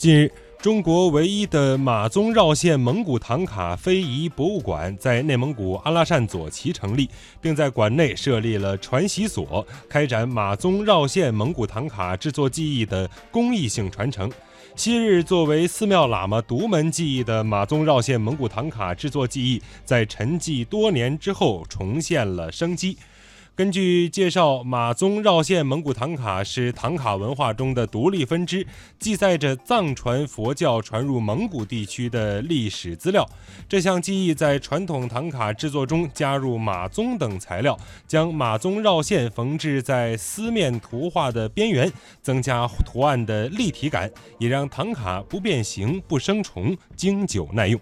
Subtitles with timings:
[0.00, 0.32] 近日，
[0.62, 7.06] 中国唯一的马鬃绕线蒙古唐卡非遗博物馆在内蒙古阿拉善左旗成立，
[7.38, 14.32] 并在馆内设立了传习所，开展马鬃绕线蒙古唐卡制作技艺的公益性传承。
[14.74, 22.96] 昔日作为寺庙喇嘛独门技艺的马鬃绕线蒙古唐卡制作技艺，在沉寂多年之后重现了生机。
[23.56, 28.66] 根据介绍，马鬃绕线蒙古唐卡是唐卡文化中的独立分支，
[28.98, 33.28] 记载着藏传佛教传入蒙古地区的历史资料。
[33.68, 41.92] 这项技艺在传统唐卡制作中加入马鬃等材料，将马鬃绕线缝制在丝面图画的边缘，
[42.22, 47.78] 增加图案的立体感，也让唐卡不变形、不生虫、经久耐用。